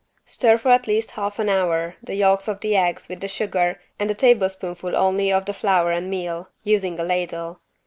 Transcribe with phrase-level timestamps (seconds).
[0.25, 3.79] Stir for at least half an hour the yolks of the eggs with the sugar
[3.99, 7.59] and a tablespoonful only of the flour and meal, using a ladle.